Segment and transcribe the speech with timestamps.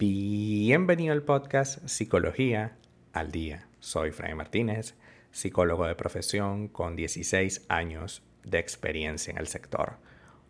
[0.00, 2.78] Bienvenido al podcast Psicología
[3.12, 3.68] al Día.
[3.80, 4.94] Soy Fray Martínez,
[5.30, 9.98] psicólogo de profesión con 16 años de experiencia en el sector.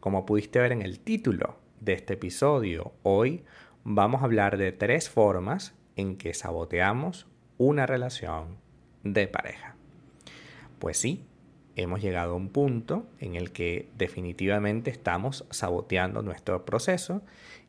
[0.00, 3.44] Como pudiste ver en el título de este episodio, hoy
[3.84, 8.56] vamos a hablar de tres formas en que saboteamos una relación
[9.04, 9.76] de pareja.
[10.80, 11.24] Pues sí,
[11.76, 17.22] hemos llegado a un punto en el que definitivamente estamos saboteando nuestro proceso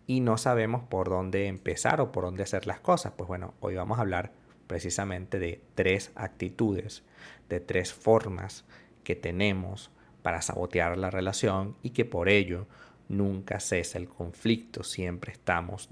[0.08, 3.14] y no sabemos por dónde empezar o por dónde hacer las cosas.
[3.18, 4.32] Pues bueno, hoy vamos a hablar
[4.66, 7.04] precisamente de tres actitudes,
[7.50, 8.66] de tres formas
[9.04, 12.68] que tenemos para sabotear la relación y que por ello
[13.10, 15.90] nunca cesa el conflicto, siempre estamos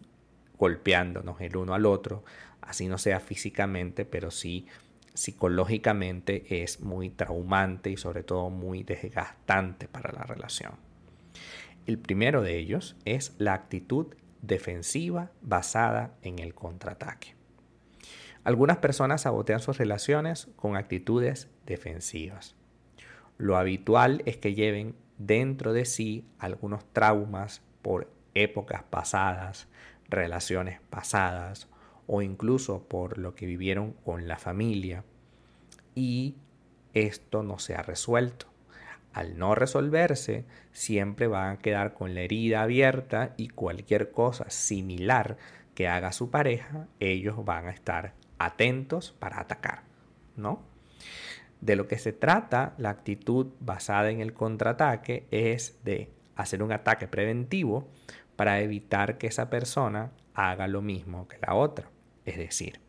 [0.58, 2.23] golpeándonos el uno al otro,
[2.62, 4.68] así no sea físicamente, pero sí
[5.16, 10.73] psicológicamente es muy traumante y sobre todo muy desgastante para la relación.
[11.88, 17.36] El primero de ellos es la actitud defensiva basada en el contraataque.
[18.44, 22.56] Algunas personas sabotean sus relaciones con actitudes defensivas.
[23.38, 29.67] Lo habitual es que lleven dentro de sí algunos traumas por épocas pasadas,
[30.09, 31.70] relaciones pasadas
[32.08, 35.04] o incluso por lo que vivieron con la familia
[35.96, 36.36] y
[36.94, 38.48] esto no se ha resuelto.
[39.14, 45.38] Al no resolverse, siempre van a quedar con la herida abierta y cualquier cosa similar
[45.73, 49.84] que haga su pareja, ellos van a estar atentos para atacar,
[50.36, 50.62] ¿no?
[51.62, 56.72] De lo que se trata la actitud basada en el contraataque es de hacer un
[56.72, 57.88] ataque preventivo
[58.36, 61.90] para evitar que esa persona haga lo mismo que la otra.
[62.26, 62.82] Es decir,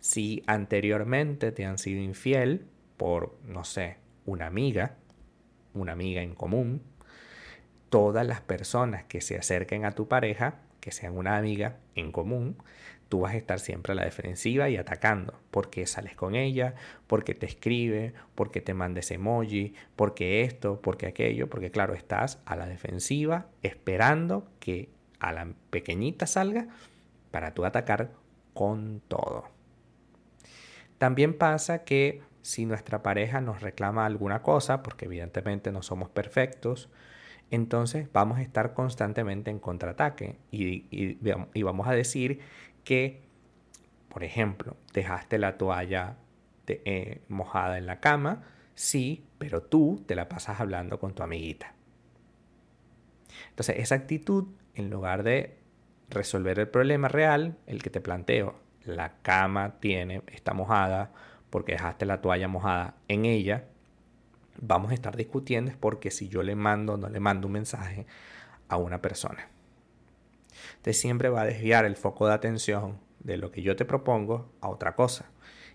[0.00, 4.96] si anteriormente te han sido infiel por, no sé, una amiga,
[5.74, 6.82] una amiga en común,
[7.90, 12.56] todas las personas que se acerquen a tu pareja, que sean una amiga en común,
[13.08, 16.74] tú vas a estar siempre a la defensiva y atacando, porque sales con ella,
[17.06, 22.56] porque te escribe, porque te mandes emoji, porque esto, porque aquello, porque claro, estás a
[22.56, 26.68] la defensiva esperando que a la pequeñita salga
[27.30, 28.12] para tú atacar
[28.54, 29.59] con todo.
[31.00, 36.90] También pasa que si nuestra pareja nos reclama alguna cosa, porque evidentemente no somos perfectos,
[37.50, 41.16] entonces vamos a estar constantemente en contraataque y,
[41.62, 42.40] vamos a decir
[42.84, 43.22] que,
[44.10, 46.18] por ejemplo, dejaste la toalla
[46.66, 48.42] eh, mojada en la cama,
[48.74, 51.72] sí, pero tú te la pasas hablando con tu amiguita.
[53.48, 55.56] Entonces, esa actitud, en lugar de
[56.10, 58.54] resolver el problema real, el que te planteo,
[58.84, 61.12] la cama tiene, está mojada
[61.50, 63.64] porque dejaste la toalla mojada en ella,
[64.60, 67.54] vamos a estar discutiendo es porque si yo le mando o no le mando un
[67.54, 68.06] mensaje
[68.68, 69.48] a una persona.
[70.82, 74.50] Te siempre va a desviar el foco de atención de lo que yo te propongo
[74.60, 75.30] a otra cosa.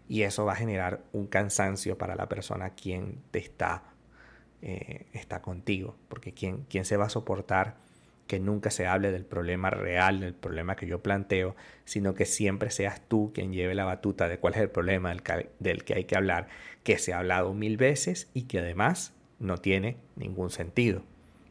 [0.08, 3.84] Y eso va a generar un cansancio para la persona quien te está,
[4.62, 5.96] eh, está contigo.
[6.08, 7.78] Porque quien, quien se va a soportar
[8.28, 12.72] que nunca se hable del problema real, del problema que yo planteo, sino que siempre
[12.72, 15.14] seas tú quien lleve la batuta de cuál es el problema
[15.60, 16.48] del que, hay que hablar,
[16.84, 21.04] que se ha hablado mil veces y que además no tiene ningún sentido.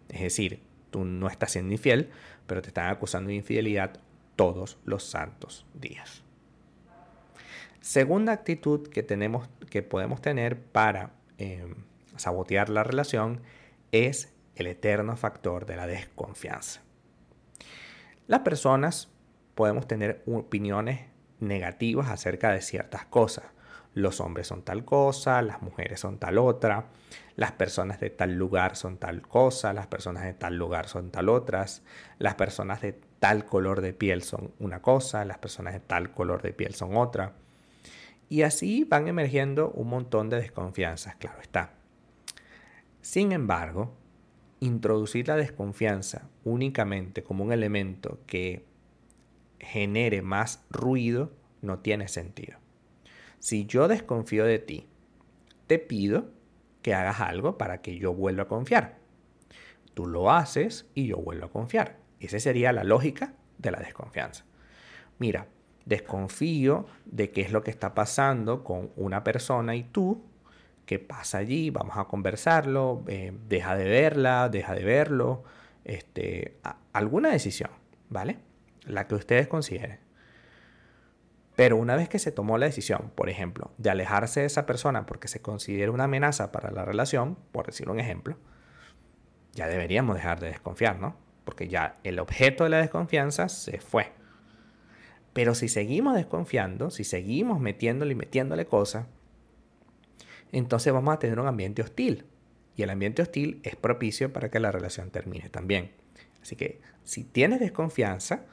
[0.09, 2.11] Es decir, tú no estás siendo infiel,
[2.47, 4.01] pero te están acusando de infidelidad
[4.35, 6.23] todos los santos días.
[7.81, 11.75] Segunda actitud que, tenemos, que podemos tener para em,
[12.17, 13.41] sabotear la relación
[13.93, 16.81] es el eterno factor de la desconfianza.
[18.27, 19.11] Las personas
[19.55, 21.01] podemos tener opiniones
[21.41, 23.45] negativas acerca de ciertas cosas.
[23.93, 26.87] Los hombres son tal cosa, las mujeres son tal otra,
[27.37, 31.29] las personas de tal lugar son tal cosa, las personas de tal lugar son tal
[31.29, 31.83] otras,
[32.19, 36.43] las personas de tal color de piel son una cosa, las personas de tal color
[36.43, 37.35] de piel son otra.
[38.29, 41.75] Y así van emergiendo un montón de desconfianzas, claro está.
[43.01, 43.95] Sin embargo,
[44.65, 48.65] introducir la desconfianza únicamente como un elemento que
[49.59, 51.33] genere más ruido
[51.63, 52.59] no tiene sentido.
[53.39, 54.87] Si yo desconfío de ti,
[55.67, 56.31] te pido
[56.83, 58.99] que hagas algo para que yo vuelva a confiar.
[59.95, 61.99] Tú lo haces y yo vuelvo a confiar.
[62.21, 64.45] Esa sería la lógica de la desconfianza.
[65.19, 65.47] Mira,
[65.85, 70.25] desconfío de qué es lo que está pasando con una persona y tú
[70.87, 75.45] qué pasa allí, vamos a conversarlo, eh, deja de verla, deja de verlo,
[75.85, 76.59] este,
[76.93, 77.71] alguna decisión,
[78.09, 78.39] ¿vale?
[78.85, 80.01] La que ustedes consideren.
[81.57, 85.07] Pero una vez que se tomó la decisión, por ejemplo, de alejarse de esa persona
[85.07, 88.37] porque se considera una amenaza para la relación, por decir un ejemplo,
[89.53, 91.17] ya deberíamos dejar de desconfiar, ¿no?
[91.45, 94.13] Porque ya el objeto de la desconfianza se fue.
[95.33, 99.07] Pero si seguimos desconfiando, si seguimos metiéndole y metiéndole cosas,
[100.55, 102.25] entonces vamos a tener un ambiente hostil.
[102.77, 105.93] Y el ambiente hostil es propicio para que la relación termine también.
[106.43, 108.47] Así que si tienes desconfianza,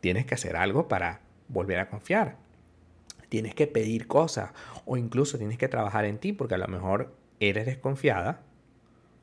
[0.00, 2.36] tienes que hacer algo para volver a confiar.
[3.28, 4.52] Tienes que pedir cosas
[4.84, 8.42] o incluso tienes que trabajar en ti porque a lo mejor eres desconfiada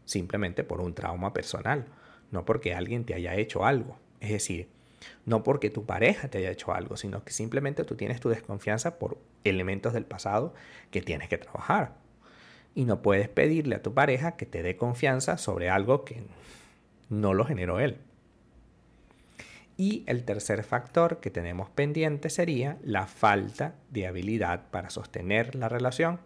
[0.06, 1.86] simplemente por un trauma personal,
[2.32, 3.98] no porque alguien te haya hecho algo.
[4.20, 4.70] Es decir,
[5.26, 9.00] no porque tu pareja te haya hecho algo, sino que simplemente tú tienes tu desconfianza
[9.00, 10.54] por elementos del pasado
[10.92, 11.99] que tienes que trabajar.
[12.80, 16.24] Y no puedes pedirle a tu pareja que te dé confianza sobre algo que
[17.10, 17.98] no lo generó él.
[19.76, 25.68] Y el tercer factor que tenemos pendiente sería la falta de habilidad para sostener la
[25.68, 26.22] relación.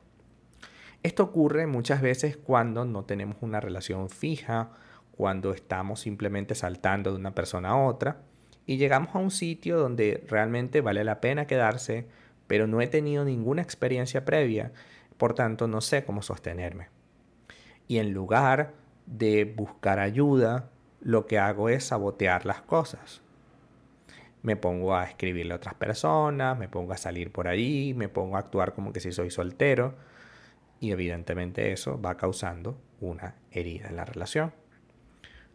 [1.02, 4.70] Esto ocurre muchas veces cuando no tenemos una relación fija,
[5.10, 8.22] cuando estamos simplemente saltando de una persona a otra
[8.68, 12.06] y llegamos a un sitio donde realmente vale la pena quedarse,
[12.46, 14.72] pero no he tenido ninguna experiencia previa,
[15.24, 16.90] por tanto no sé cómo sostenerme.
[17.88, 18.74] Y en lugar
[19.06, 23.24] de buscar ayuda, lo que hago es sabotear las cosas
[24.42, 28.36] me pongo a escribirle a otras personas, me pongo a salir por ahí, me pongo
[28.36, 29.96] a actuar como que si soy soltero
[30.82, 34.54] y evidentemente eso va causando una herida en la relación.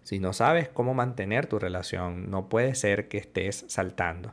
[0.03, 4.33] Si no sabes cómo mantener tu relación, no puede ser que estés saltando.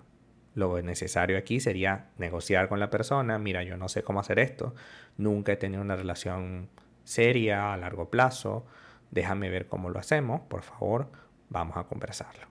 [0.56, 4.74] Lo necesario aquí sería negociar con la persona, mira, yo no sé cómo hacer esto,
[5.18, 6.70] nunca he tenido una relación
[7.04, 8.66] seria a largo plazo,
[9.12, 11.12] déjame ver cómo lo hacemos, por favor,
[11.50, 12.48] vamos a conversarlo.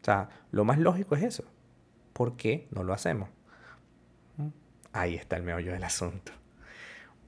[0.00, 1.44] O sea, lo más lógico es eso.
[2.12, 3.30] ¿Por qué no lo hacemos?
[4.92, 6.32] Ahí está el meollo del asunto.